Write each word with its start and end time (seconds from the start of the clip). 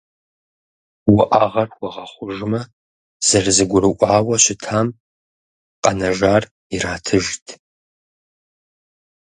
Уӏэгъэр 1.13 1.69
хуэгъэхъужмэ, 1.75 2.61
зэрызэгурыӏуауэ 3.27 4.35
щытам 4.43 4.87
къэнэжар 5.81 6.43
иратыжт. 6.75 7.45